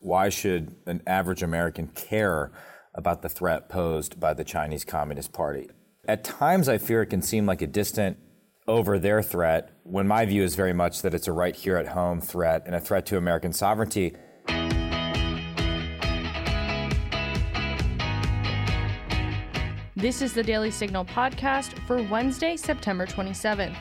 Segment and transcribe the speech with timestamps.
[0.00, 2.52] Why should an average American care
[2.94, 5.68] about the threat posed by the Chinese Communist Party?
[6.06, 8.16] At times, I fear it can seem like a distant
[8.68, 11.88] over there threat, when my view is very much that it's a right here at
[11.88, 14.14] home threat and a threat to American sovereignty.
[19.96, 23.76] This is the Daily Signal podcast for Wednesday, September 27th.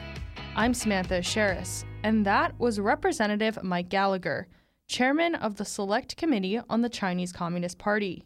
[0.56, 4.48] I'm Samantha Sharis, and that was Representative Mike Gallagher
[4.88, 8.24] chairman of the Select Committee on the Chinese Communist Party.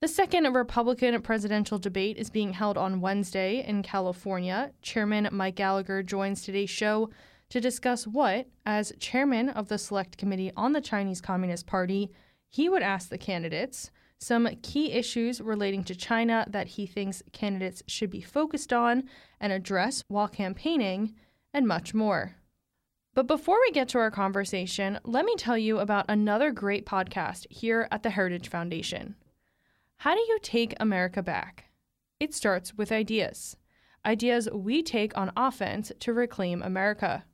[0.00, 4.72] The second Republican presidential debate is being held on Wednesday in California.
[4.82, 7.10] Chairman Mike Gallagher joins today's show
[7.50, 12.10] to discuss what, as chairman of the Select Committee on the Chinese Communist Party,
[12.48, 17.82] he would ask the candidates, some key issues relating to China that he thinks candidates
[17.86, 19.04] should be focused on
[19.38, 21.14] and address while campaigning,
[21.52, 22.36] and much more.
[23.14, 27.46] But before we get to our conversation, let me tell you about another great podcast
[27.48, 29.14] here at the Heritage Foundation.
[29.98, 31.70] How do you take America back?
[32.18, 33.56] It starts with ideas.
[34.04, 37.24] Ideas we take on offense to reclaim America.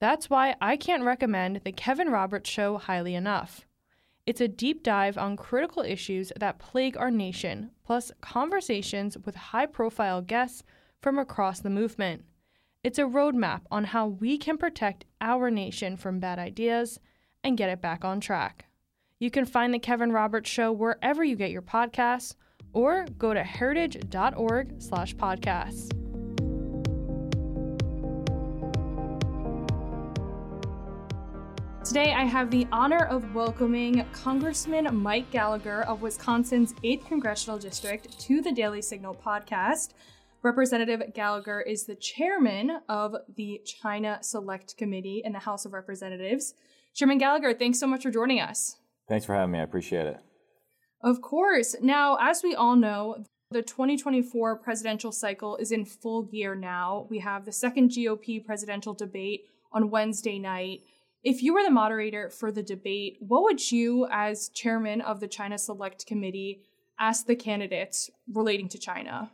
[0.00, 3.66] That's why I can't recommend The Kevin Roberts Show highly enough.
[4.24, 9.66] It's a deep dive on critical issues that plague our nation, plus conversations with high
[9.66, 10.62] profile guests
[11.02, 12.24] from across the movement.
[12.82, 16.98] It's a roadmap on how we can protect our nation from bad ideas
[17.44, 18.68] and get it back on track.
[19.18, 22.36] You can find The Kevin Roberts Show wherever you get your podcasts
[22.72, 25.90] or go to heritage.org slash podcasts.
[31.84, 38.18] Today, I have the honor of welcoming Congressman Mike Gallagher of Wisconsin's 8th Congressional District
[38.20, 39.90] to the Daily Signal podcast.
[40.42, 46.54] Representative Gallagher is the chairman of the China Select Committee in the House of Representatives.
[46.94, 48.76] Chairman Gallagher, thanks so much for joining us.
[49.06, 49.58] Thanks for having me.
[49.58, 50.16] I appreciate it.
[51.02, 51.76] Of course.
[51.82, 57.06] Now, as we all know, the 2024 presidential cycle is in full gear now.
[57.10, 60.80] We have the second GOP presidential debate on Wednesday night.
[61.22, 65.28] If you were the moderator for the debate, what would you, as chairman of the
[65.28, 66.62] China Select Committee,
[66.98, 69.30] ask the candidates relating to China?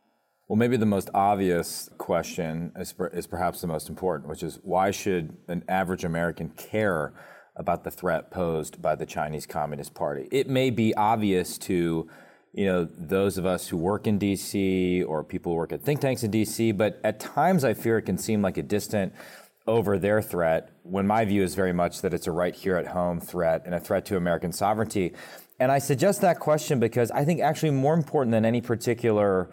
[0.48, 4.92] Well, maybe the most obvious question is, is perhaps the most important, which is why
[4.92, 7.12] should an average American care
[7.56, 10.28] about the threat posed by the Chinese Communist Party?
[10.30, 12.08] It may be obvious to
[12.52, 16.00] you know those of us who work in DC or people who work at think
[16.00, 19.12] tanks in DC, but at times I fear it can seem like a distant
[19.66, 22.86] over there threat when my view is very much that it's a right here at
[22.86, 25.12] home threat and a threat to American sovereignty.
[25.58, 29.50] And I suggest that question because I think actually more important than any particular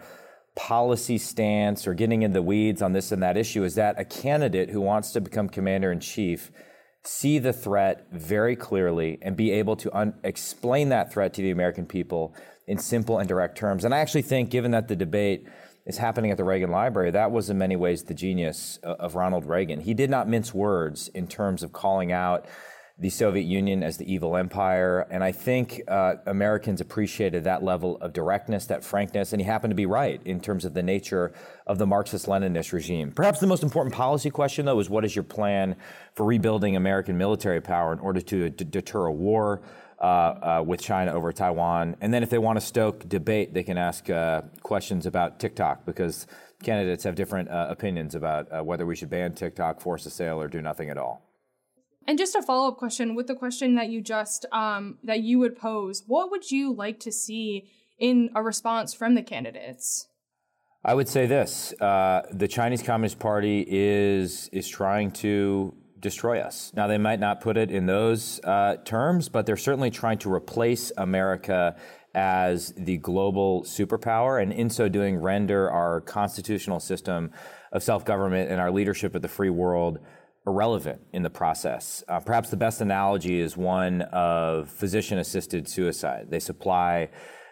[0.56, 4.04] policy stance or getting in the weeds on this and that issue is that a
[4.04, 6.52] candidate who wants to become commander in chief
[7.04, 11.50] see the threat very clearly and be able to un- explain that threat to the
[11.50, 12.34] American people
[12.66, 13.84] in simple and direct terms.
[13.84, 15.46] And I actually think, given that the debate
[15.84, 19.16] is happening at the Reagan Library, that was in many ways the genius uh, of
[19.16, 19.80] Ronald Reagan.
[19.80, 22.46] He did not mince words in terms of calling out
[22.96, 25.06] the Soviet Union as the evil empire.
[25.10, 29.72] And I think uh, Americans appreciated that level of directness, that frankness, and he happened
[29.72, 31.32] to be right in terms of the nature
[31.66, 33.10] of the Marxist Leninist regime.
[33.10, 35.74] Perhaps the most important policy question, though, is what is your plan
[36.14, 39.62] for rebuilding American military power in order to d- deter a war?
[40.00, 41.96] Uh, uh, with China over Taiwan.
[42.02, 45.86] And then if they want to stoke debate, they can ask uh, questions about TikTok
[45.86, 46.26] because
[46.62, 50.38] candidates have different uh, opinions about uh, whether we should ban TikTok, force a sale,
[50.38, 51.22] or do nothing at all.
[52.06, 55.38] And just a follow up question with the question that you just um, that you
[55.38, 60.08] would pose, what would you like to see in a response from the candidates?
[60.84, 66.70] I would say this: uh, the Chinese Communist Party is is trying to destroy us.
[66.76, 70.32] Now, they might not put it in those uh, terms, but they're certainly trying to
[70.32, 71.76] replace America
[72.14, 77.32] as the global superpower, and in so doing, render our constitutional system
[77.72, 79.98] of self government and our leadership of the free world
[80.46, 82.04] irrelevant in the process.
[82.08, 86.26] Uh, perhaps the best analogy is one of physician assisted suicide.
[86.30, 87.08] They supply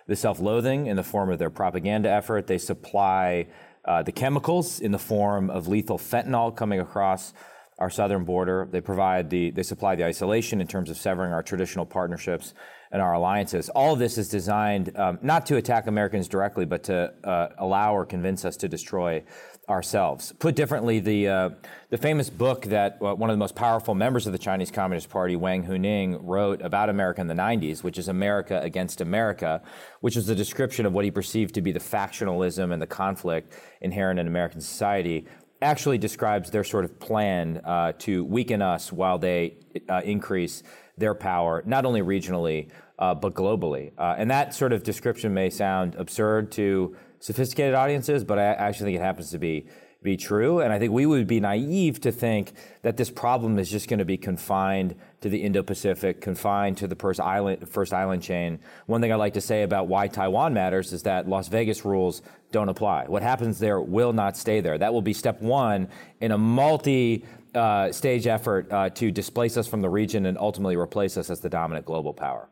[0.06, 3.46] the self loathing in the form of their propaganda effort, they supply
[3.84, 7.32] uh, the chemicals in the form of lethal fentanyl coming across
[7.78, 8.68] our southern border.
[8.70, 12.54] They provide the, they supply the isolation in terms of severing our traditional partnerships
[12.92, 13.70] and our alliances.
[13.70, 17.96] All of this is designed um, not to attack Americans directly, but to uh, allow
[17.96, 19.24] or convince us to destroy
[19.68, 20.32] ourselves.
[20.38, 21.50] Put differently, the, uh,
[21.88, 25.08] the famous book that uh, one of the most powerful members of the Chinese Communist
[25.08, 29.62] Party, Wang Huning, wrote about America in the 90s, which is America Against America,
[30.00, 33.54] which was a description of what he perceived to be the factionalism and the conflict
[33.80, 35.26] inherent in American society,
[35.62, 39.56] actually describes their sort of plan uh, to weaken us while they
[39.88, 40.62] uh, increase
[40.98, 42.68] their power, not only regionally,
[42.98, 43.92] uh, but globally.
[43.98, 48.92] Uh, and that sort of description may sound absurd to sophisticated audiences, but I actually
[48.92, 49.66] think it happens to be
[50.02, 50.60] be true.
[50.60, 52.52] And I think we would be naive to think
[52.82, 56.96] that this problem is just going to be confined to the Indo-Pacific, confined to the
[56.96, 58.58] first island, first island chain.
[58.86, 62.22] One thing I'd like to say about why Taiwan matters is that Las Vegas rules
[62.50, 63.06] don't apply.
[63.06, 64.78] What happens there will not stay there.
[64.78, 65.88] That will be step one
[66.20, 67.24] in a multi
[67.54, 71.40] uh, stage effort uh, to displace us from the region and ultimately replace us as
[71.40, 72.48] the dominant global power.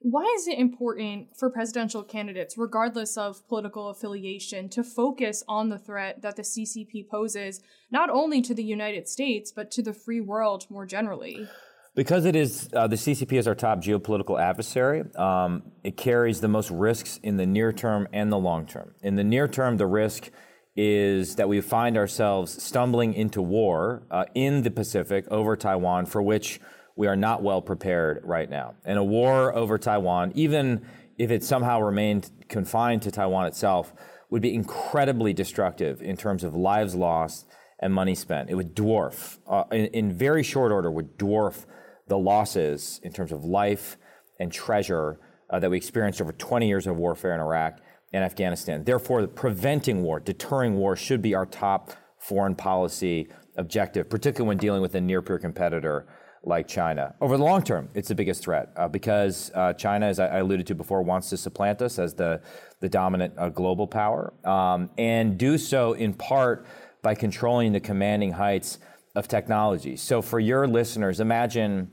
[0.00, 5.78] Why is it important for presidential candidates, regardless of political affiliation, to focus on the
[5.78, 7.60] threat that the CCP poses,
[7.90, 11.48] not only to the United States, but to the free world more generally?
[11.96, 16.46] Because it is uh, the CCP is our top geopolitical adversary, um, it carries the
[16.46, 18.94] most risks in the near term and the long term.
[19.02, 20.30] In the near term, the risk
[20.76, 26.22] is that we find ourselves stumbling into war uh, in the Pacific over Taiwan, for
[26.22, 26.60] which
[26.98, 28.74] we are not well prepared right now.
[28.84, 30.84] And a war over Taiwan, even
[31.16, 33.92] if it somehow remained confined to Taiwan itself,
[34.30, 37.46] would be incredibly destructive in terms of lives lost
[37.78, 38.50] and money spent.
[38.50, 41.66] It would dwarf, uh, in, in, very short order, would dwarf
[42.08, 43.96] the losses in terms of life
[44.40, 47.78] and treasure uh, that we experienced over 20 years of warfare in Iraq
[48.12, 48.82] and Afghanistan.
[48.82, 54.82] Therefore, preventing war, deterring war, should be our top foreign policy objective, particularly when dealing
[54.82, 56.04] with a near peer competitor
[56.44, 57.14] like China.
[57.20, 60.66] Over the long term, it's the biggest threat uh, because uh, China, as I alluded
[60.68, 62.40] to before, wants to supplant us as the,
[62.80, 66.66] the dominant uh, global power um, and do so in part
[67.02, 68.78] by controlling the commanding heights
[69.14, 69.96] of technology.
[69.96, 71.90] So, for your listeners, imagine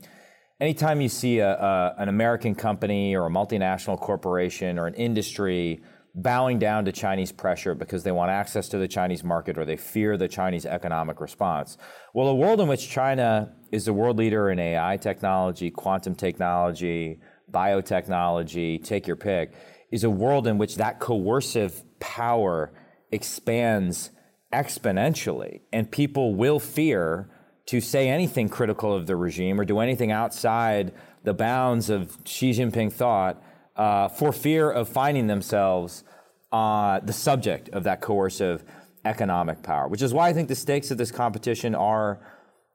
[0.60, 5.82] anytime you see a, a, an American company or a multinational corporation or an industry
[6.16, 9.76] bowing down to Chinese pressure because they want access to the Chinese market or they
[9.76, 11.76] fear the Chinese economic response.
[12.14, 17.20] Well, a world in which China is the world leader in AI technology, quantum technology,
[17.50, 19.52] biotechnology, take your pick,
[19.90, 22.72] is a world in which that coercive power
[23.12, 24.10] expands
[24.54, 25.60] exponentially.
[25.70, 27.28] And people will fear
[27.66, 32.52] to say anything critical of the regime or do anything outside the bounds of Xi
[32.52, 33.42] Jinping thought
[33.76, 36.04] uh, for fear of finding themselves
[36.52, 38.64] uh, the subject of that coercive
[39.04, 42.20] economic power, which is why I think the stakes of this competition are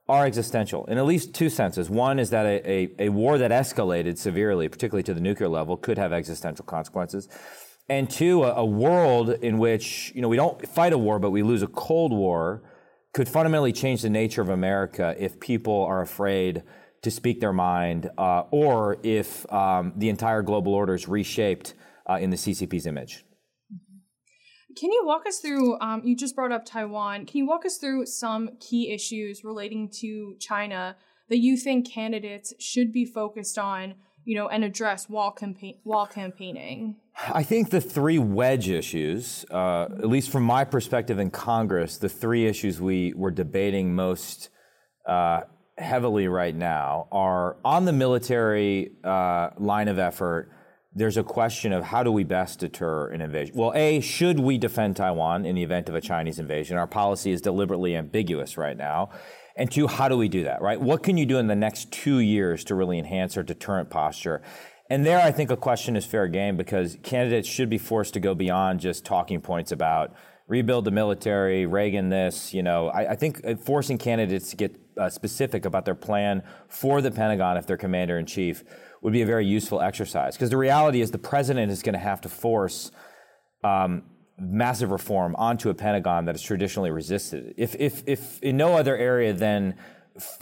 [0.10, 1.90] are existential in at least two senses.
[1.90, 5.78] One is that a, a, a, war that escalated severely, particularly to the nuclear level,
[5.78, 7.30] could have existential consequences.
[7.88, 11.32] And two, a, a world in which you know we don't fight a war, but
[11.32, 12.62] we lose a cold war,
[13.14, 16.64] could fundamentally change the nature of America if people are afraid
[17.02, 21.74] to speak their mind, uh, or if um, the entire global order is reshaped
[22.10, 23.26] uh, in the CCP's image.
[24.78, 25.80] Can you walk us through?
[25.80, 27.26] Um, you just brought up Taiwan.
[27.26, 30.96] Can you walk us through some key issues relating to China
[31.30, 36.06] that you think candidates should be focused on, you know, and address while campaign while
[36.06, 36.96] campaigning?
[37.34, 42.10] I think the three wedge issues, uh, at least from my perspective in Congress, the
[42.10, 44.50] three issues we were debating most
[45.06, 45.42] uh,
[45.82, 50.52] heavily right now are on the military uh, line of effort
[50.94, 53.56] there's a question of how do we best deter an invasion?
[53.56, 56.78] Well, A, should we defend Taiwan in the event of a Chinese invasion?
[56.78, 59.10] Our policy is deliberately ambiguous right now.
[59.56, 60.80] And two, how do we do that, right?
[60.80, 64.42] What can you do in the next two years to really enhance our deterrent posture?
[64.90, 68.20] And there, I think a question is fair game because candidates should be forced to
[68.20, 70.14] go beyond just talking points about
[70.48, 72.54] rebuild the military, Reagan this.
[72.54, 77.02] You know, I, I think forcing candidates to get uh, specific about their plan for
[77.02, 78.64] the Pentagon if they're commander in chief
[79.02, 80.36] would be a very useful exercise.
[80.36, 82.92] Because the reality is the president is going to have to force
[83.64, 84.04] um,
[84.38, 87.54] massive reform onto a Pentagon that has traditionally resisted.
[87.58, 89.76] If, if, if in no other area than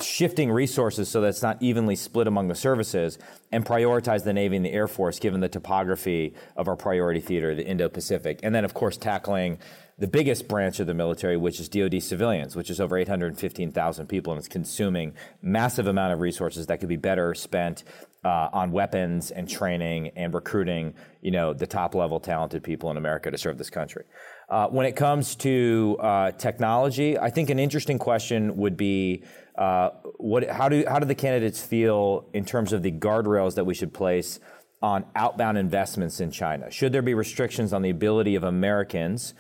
[0.02, 3.18] shifting resources so that it's not evenly split among the services
[3.52, 7.56] and prioritize the Navy and the Air Force given the topography of our priority theater,
[7.56, 8.40] the Indo Pacific.
[8.44, 9.60] And then, of course, tackling
[10.00, 14.32] the biggest branch of the military, which is DoD civilians, which is over 815,000 people,
[14.32, 17.84] and it's consuming massive amount of resources that could be better spent
[18.24, 22.98] uh, on weapons and training and recruiting, you know, the top level talented people in
[22.98, 24.04] America to serve this country.
[24.50, 29.24] Uh, when it comes to uh, technology, I think an interesting question would be
[29.56, 33.66] uh, what, how, do, how do the candidates feel in terms of the guardrails that
[33.66, 34.40] we should place
[34.82, 36.72] on outbound investments in China?
[36.72, 39.36] Should there be restrictions on the ability of Americans,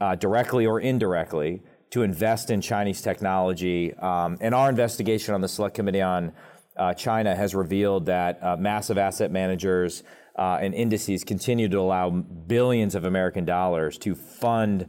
[0.00, 3.92] uh, directly or indirectly, to invest in Chinese technology?
[3.94, 6.32] Um, and our investigation on the Select Committee on
[6.76, 10.04] uh, China has revealed that uh, massive asset managers
[10.36, 14.88] uh, and indices continue to allow billions of American dollars to fund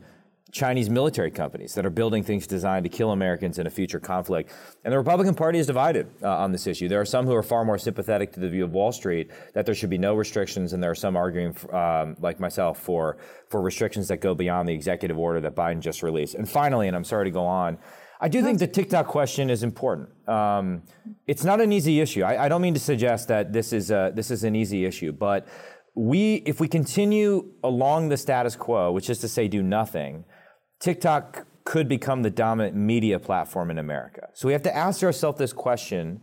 [0.56, 4.54] Chinese military companies that are building things designed to kill Americans in a future conflict.
[4.86, 6.88] And the Republican Party is divided uh, on this issue.
[6.88, 9.66] There are some who are far more sympathetic to the view of Wall Street that
[9.66, 13.18] there should be no restrictions, and there are some arguing, um, like myself, for
[13.50, 16.36] for restrictions that go beyond the executive order that Biden just released.
[16.36, 17.78] And finally, and I'm sorry to go on,
[18.20, 20.10] I do think the TikTok question is important.
[20.28, 20.84] Um,
[21.28, 22.24] it's not an easy issue.
[22.24, 25.12] I, I, don't mean to suggest that this is a, this is an easy issue,
[25.12, 25.48] but
[25.96, 30.26] we, if we continue along the status quo, which is to say, do nothing
[30.80, 34.30] TikTok could become the dominant media platform in America.
[34.34, 36.22] So we have to ask ourselves this question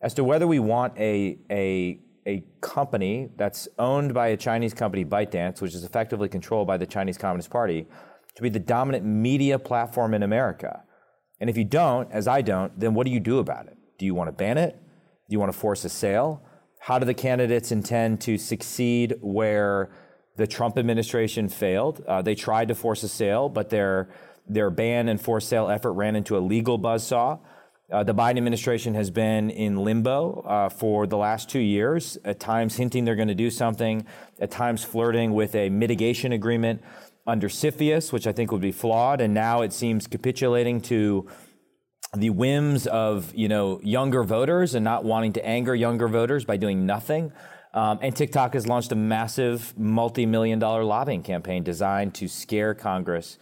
[0.00, 5.04] as to whether we want a, a, a company that's owned by a Chinese company,
[5.04, 7.86] ByteDance, which is effectively controlled by the Chinese Communist Party,
[8.34, 10.82] to be the dominant media platform in America.
[11.40, 13.76] And if you don't, as I don't, then what do you do about it?
[13.98, 14.74] Do you want to ban it?
[15.28, 16.42] Do you want to force a sale?
[16.80, 19.90] How do the candidates intend to succeed where
[20.38, 22.02] the Trump administration failed.
[22.06, 24.08] Uh, they tried to force a sale, but their
[24.50, 27.38] their ban and forced sale effort ran into a legal buzzsaw.
[27.92, 32.40] Uh, the Biden administration has been in limbo uh, for the last two years, at
[32.40, 34.06] times hinting they're going to do something,
[34.40, 36.80] at times flirting with a mitigation agreement
[37.28, 41.28] under CFIUS, which I think would be flawed, and now it seems capitulating to
[42.16, 46.56] the whims of you know younger voters and not wanting to anger younger voters by
[46.56, 47.32] doing nothing.
[47.74, 52.74] Um, and TikTok has launched a massive multi million dollar lobbying campaign designed to scare
[52.74, 53.38] Congress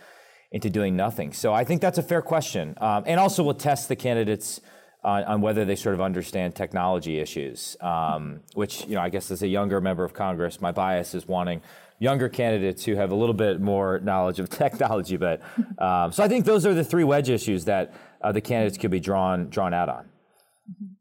[0.51, 1.33] into doing nothing.
[1.33, 2.75] So I think that's a fair question.
[2.81, 4.61] Um, and also, we'll test the candidates
[5.05, 9.31] on, on, whether they sort of understand technology issues, um, which, you know, I guess
[9.31, 11.63] as a younger member of Congress, my bias is wanting
[11.99, 15.17] younger candidates who have a little bit more knowledge of technology.
[15.17, 15.41] But
[15.79, 18.91] um, so I think those are the three wedge issues that uh, the candidates could
[18.91, 20.05] be drawn, drawn out on.
[20.71, 20.93] Mm-hmm.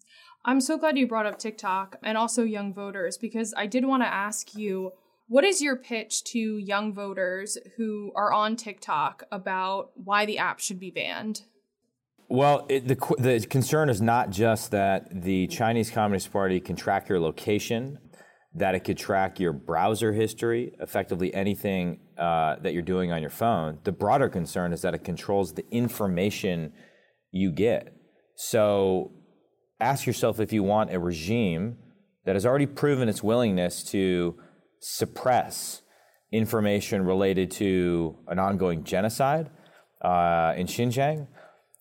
[0.47, 4.03] I'm so glad you brought up TikTok and also young voters because I did want
[4.03, 4.91] to ask you
[5.27, 10.59] what is your pitch to young voters who are on TikTok about why the app
[10.59, 11.41] should be banned?
[12.27, 17.09] Well, it, the, the concern is not just that the Chinese Communist Party can track
[17.09, 17.97] your location,
[18.55, 23.29] that it could track your browser history, effectively anything uh, that you're doing on your
[23.29, 23.79] phone.
[23.83, 26.71] The broader concern is that it controls the information
[27.31, 27.93] you get.
[28.35, 29.11] So
[29.81, 31.77] ask yourself if you want a regime
[32.25, 34.35] that has already proven its willingness to
[34.79, 35.81] suppress
[36.31, 39.49] information related to an ongoing genocide
[40.01, 41.27] uh, in Xinjiang,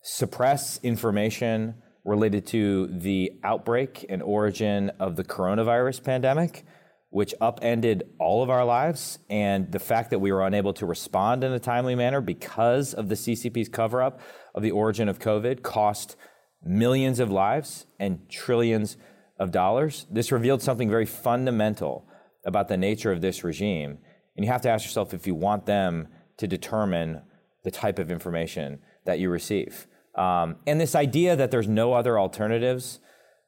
[0.02, 1.74] suppress information
[2.04, 6.64] related to the outbreak and origin of the coronavirus pandemic,
[7.10, 9.18] which upended all of our lives.
[9.30, 13.08] And the fact that we were unable to respond in a timely manner because of
[13.08, 14.20] the CCP's cover up
[14.54, 16.16] of the origin of COVID cost
[16.62, 18.96] millions of lives and trillions
[19.38, 20.06] of dollars.
[20.10, 22.06] This revealed something very fundamental
[22.44, 23.98] about the nature of this regime.
[24.36, 27.22] And you have to ask yourself if you want them to determine
[27.62, 29.86] the type of information that you receive.
[30.14, 33.00] Um, and this idea that there's no other alternatives,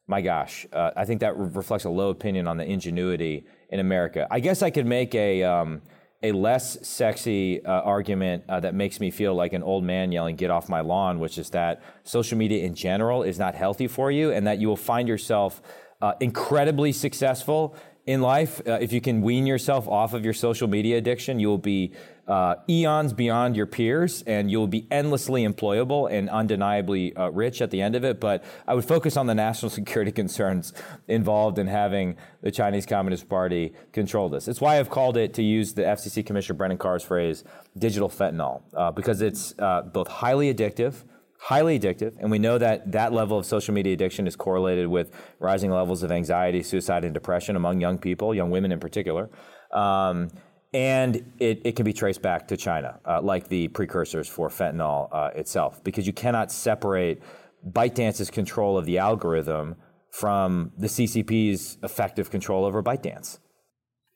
[0.06, 3.80] my gosh, uh, I think that re- reflects a low opinion on the ingenuity in
[3.80, 4.26] America.
[4.30, 5.42] I guess I could make a.
[5.42, 5.82] Um,
[6.22, 10.34] a less sexy uh, argument uh, that makes me feel like an old man yelling,
[10.34, 14.10] get off my lawn, which is that social media in general is not healthy for
[14.10, 15.60] you and that you will find yourself
[16.00, 18.60] uh, incredibly successful in life.
[18.66, 21.92] Uh, if you can wean yourself off of your social media addiction, you will be
[22.28, 27.70] uh, eons beyond your peers, and you'll be endlessly employable and undeniably uh, rich at
[27.70, 28.20] the end of it.
[28.20, 30.72] But I would focus on the national security concerns
[31.08, 34.48] involved in having the Chinese Communist Party control this.
[34.48, 37.44] It's why I've called it, to use the FCC Commissioner Brendan Carr's phrase,
[37.76, 41.04] digital fentanyl, uh, because it's uh, both highly addictive
[41.46, 45.12] highly addictive, and we know that that level of social media addiction is correlated with
[45.38, 49.30] rising levels of anxiety, suicide, and depression among young people, young women in particular.
[49.72, 50.28] Um,
[50.74, 55.08] and it, it, can be traced back to China, uh, like the precursors for fentanyl
[55.12, 57.22] uh, itself, because you cannot separate
[57.70, 59.76] ByteDance's control of the algorithm
[60.10, 63.38] from the CCP's effective control over ByteDance.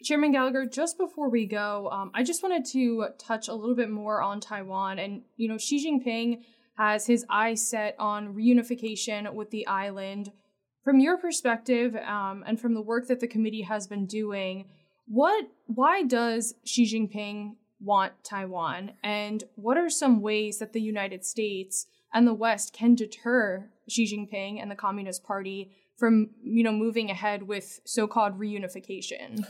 [0.03, 3.91] Chairman Gallagher, just before we go, um, I just wanted to touch a little bit
[3.91, 4.99] more on Taiwan.
[4.99, 6.41] And, you know, Xi Jinping
[6.81, 10.33] has his eyes set on reunification with the island.
[10.83, 14.65] From your perspective um, and from the work that the committee has been doing,
[15.07, 21.23] what why does Xi Jinping want Taiwan and what are some ways that the United
[21.23, 26.73] States and the West can deter Xi Jinping and the Communist Party from you know
[26.73, 29.47] moving ahead with so-called reunification?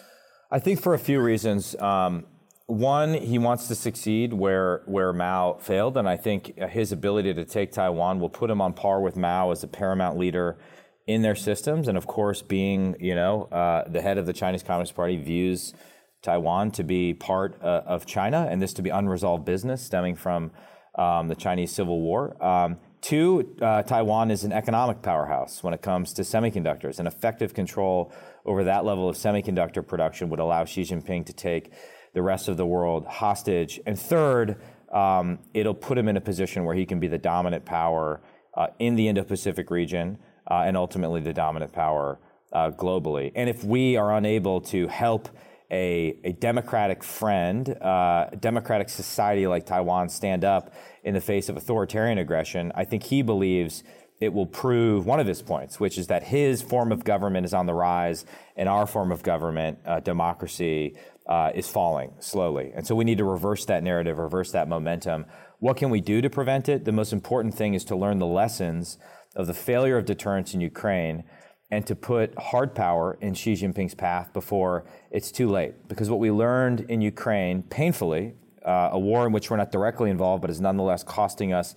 [0.51, 1.77] I think for a few reasons.
[1.77, 2.27] Um,
[2.71, 7.45] one, he wants to succeed where where Mao failed, and I think his ability to
[7.45, 10.59] take Taiwan will put him on par with Mao as a paramount leader
[11.07, 11.89] in their systems.
[11.89, 15.75] And of course, being you know uh, the head of the Chinese Communist Party views
[16.23, 20.51] Taiwan to be part uh, of China and this to be unresolved business stemming from
[20.95, 22.43] um, the Chinese Civil War.
[22.45, 27.55] Um, two, uh, Taiwan is an economic powerhouse when it comes to semiconductors, and effective
[27.55, 28.13] control
[28.45, 31.73] over that level of semiconductor production would allow Xi Jinping to take
[32.13, 33.81] the rest of the world hostage.
[33.87, 34.57] And third,
[34.93, 38.21] um, it'll put him in a position where he can be the dominant power
[38.55, 40.19] uh, in the Indo Pacific region
[40.51, 42.19] uh, and ultimately the dominant power
[42.53, 43.31] uh, globally.
[43.35, 45.29] And if we are unable to help
[45.71, 50.75] a, a democratic friend, uh, a democratic society like Taiwan stand up
[51.05, 53.85] in the face of authoritarian aggression, I think he believes
[54.21, 57.55] it will prove one of his points, which is that his form of government is
[57.55, 58.27] on the rise
[58.57, 60.95] and our form of government, uh, democracy,
[61.31, 62.73] uh, is falling slowly.
[62.75, 65.27] And so we need to reverse that narrative, reverse that momentum.
[65.61, 66.85] What can we do to prevent it?
[66.85, 68.99] The most important thing is to learn the lessons
[69.37, 71.23] of the failure of deterrence in Ukraine
[71.71, 75.87] and to put hard power in Xi Jinping's path before it's too late.
[75.87, 78.35] Because what we learned in Ukraine, painfully,
[78.67, 81.77] uh, a war in which we're not directly involved, but is nonetheless costing us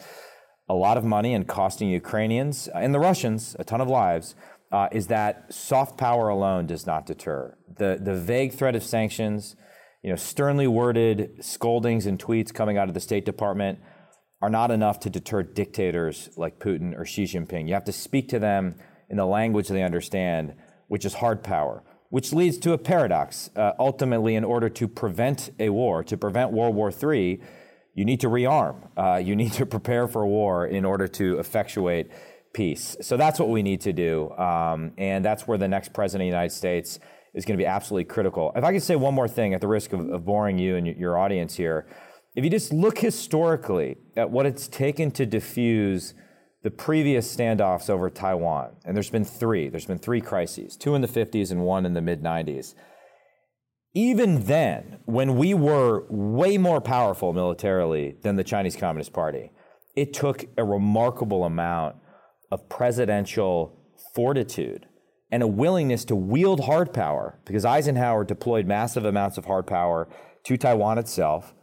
[0.68, 4.34] a lot of money and costing Ukrainians and the Russians a ton of lives,
[4.74, 7.56] uh, is that soft power alone does not deter.
[7.78, 9.56] The, the vague threat of sanctions,
[10.02, 13.78] you know, sternly worded scoldings and tweets coming out of the State Department
[14.42, 17.68] are not enough to deter dictators like Putin or Xi Jinping.
[17.68, 18.76] You have to speak to them
[19.10, 20.56] in the language they understand,
[20.88, 23.52] which is hard power, which leads to a paradox.
[23.56, 27.40] Uh, ultimately, in order to prevent a war, to prevent World War III,
[27.94, 28.90] you need to rearm.
[28.98, 32.10] Uh, you need to prepare for war in order to effectuate
[32.54, 32.96] peace.
[33.02, 34.30] So that's what we need to do.
[34.32, 37.00] Um, and that's where the next president of the United States
[37.34, 38.52] is going to be absolutely critical.
[38.56, 40.86] If I could say one more thing at the risk of, of boring you and
[40.86, 41.88] your audience here,
[42.36, 46.14] if you just look historically at what it's taken to diffuse
[46.64, 51.02] the previous standoffs over Taiwan, and there's been three, there's been three crises, two in
[51.02, 52.74] the 50s and one in the mid 90s.
[53.94, 59.52] Even then, when we were way more powerful militarily than the Chinese Communist Party,
[59.96, 61.98] it took a remarkable amount
[62.54, 63.76] of presidential
[64.14, 64.86] fortitude
[65.32, 70.08] and a willingness to wield hard power because Eisenhower deployed massive amounts of hard power
[70.44, 71.56] to Taiwan itself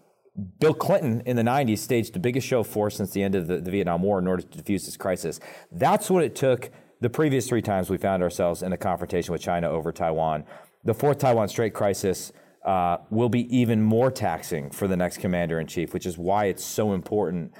[0.59, 3.46] Bill Clinton in the 90s staged the biggest show of force since the end of
[3.46, 5.40] the, the, Vietnam War in order to defuse this crisis.
[5.72, 9.42] That's what it took the previous three times we found ourselves in a confrontation with
[9.42, 10.44] China over Taiwan.
[10.85, 12.33] The fourth Taiwan Strait crisis
[12.64, 16.46] uh, will be even more taxing for the next commander in chief, which is why
[16.46, 17.53] it's so important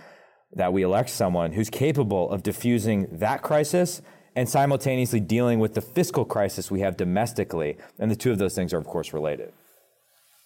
[0.53, 4.03] that we elect someone who's capable of diffusing that crisis
[4.35, 7.77] and simultaneously dealing with the fiscal crisis we have domestically.
[7.99, 9.53] And the two of those things are, of course, related.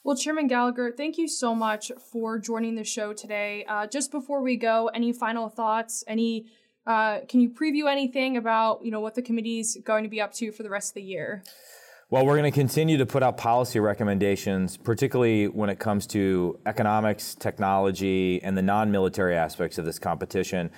[0.02, 3.64] Well, Chairman Gallagher, thank you so much for joining the show today.
[3.66, 6.04] Uh, just before we go, any final thoughts?
[6.06, 6.46] Any?
[6.86, 10.34] Uh, can you preview anything about you know what the committee's going to be up
[10.34, 11.42] to for the rest of the year?
[12.10, 16.58] Well, we're going to continue to put out policy recommendations, particularly when it comes to
[16.66, 20.70] economics, technology, and the non-military aspects of this competition.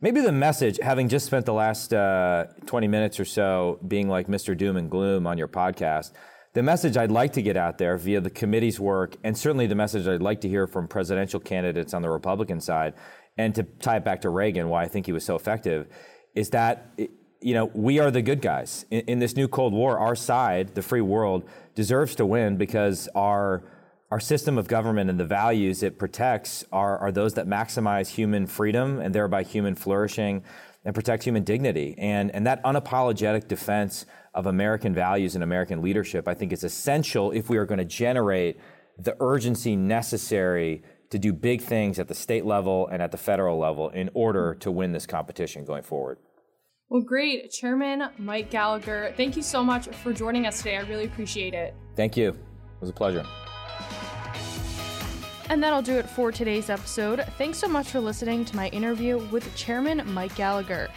[0.00, 4.26] Maybe the message, having just spent the last uh, 20 minutes or so being like
[4.26, 4.56] Mr.
[4.56, 6.12] Doom and Gloom on your podcast
[6.54, 9.74] the message I'd like to get out there via the committee's work, and certainly the
[9.74, 12.94] message I'd like to hear from presidential candidates on the Republican side,
[13.38, 15.88] and to tie it back to Reagan, why I think he was so effective,
[16.34, 16.92] is that
[17.42, 19.98] you know we are the good guys in, in this new Cold War.
[19.98, 23.62] Our side, the free world, deserves to win because our
[24.12, 28.46] our system of government and the values it protects are, are those that maximize human
[28.46, 30.44] freedom and thereby human flourishing
[30.84, 31.94] and protect human dignity.
[31.96, 37.32] And, and that unapologetic defense of American values and American leadership, I think, is essential
[37.32, 38.60] if we are going to generate
[38.98, 43.58] the urgency necessary to do big things at the state level and at the federal
[43.58, 46.18] level in order to win this competition going forward.
[46.88, 47.50] Well, great.
[47.50, 50.76] Chairman Mike Gallagher, thank you so much for joining us today.
[50.76, 51.74] I really appreciate it.
[51.96, 52.30] Thank you.
[52.30, 52.36] It
[52.80, 53.24] was a pleasure.
[55.48, 57.20] And that'll do it for today's episode.
[57.38, 60.88] Thanks so much for listening to my interview with Chairman Mike Gallagher.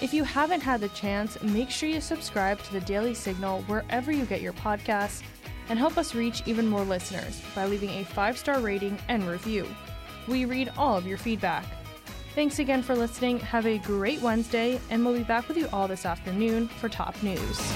[0.00, 4.12] If you haven't had the chance, make sure you subscribe to the Daily Signal wherever
[4.12, 5.22] you get your podcasts
[5.68, 9.66] and help us reach even more listeners by leaving a five star rating and review.
[10.28, 11.64] We read all of your feedback.
[12.36, 13.40] Thanks again for listening.
[13.40, 17.22] Have a great Wednesday, and we'll be back with you all this afternoon for top
[17.22, 17.72] news.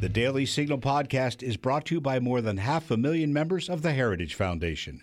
[0.00, 3.68] The Daily Signal podcast is brought to you by more than half a million members
[3.68, 5.02] of the Heritage Foundation.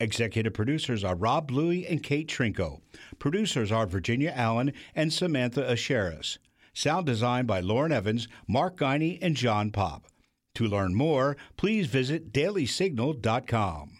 [0.00, 2.82] Executive producers are Rob Bluey and Kate Trinko.
[3.18, 6.36] Producers are Virginia Allen and Samantha Aschieris.
[6.74, 10.08] Sound design by Lauren Evans, Mark Geiney, and John Popp.
[10.56, 13.99] To learn more, please visit dailysignal.com.